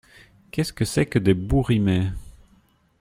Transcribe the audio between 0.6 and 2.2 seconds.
que c’est que des bouts-rimés?